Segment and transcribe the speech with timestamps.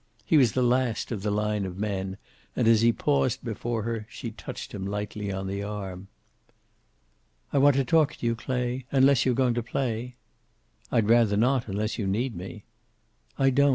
[0.25, 2.17] He was the last of the line of men,
[2.55, 6.07] and as he paused before her she touched him lightly on the arm.
[7.53, 8.85] "I want to talk to you, Clay.
[8.91, 10.15] Unless you're going to play."
[10.91, 12.63] "I'd rather not, unless you need me."
[13.37, 13.69] "I don't.